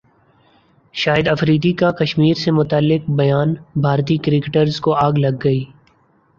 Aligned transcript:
شاہد 0.95 1.27
افریدی 1.27 1.71
کا 1.81 1.91
کشمیر 1.99 2.33
سے 2.35 2.51
متعلق 2.51 3.09
بیانبھارتی 3.11 4.17
کرکٹرز 4.25 4.79
کو 4.81 4.95
اگ 4.97 5.17
لگ 5.17 5.35
گئی 5.43 5.63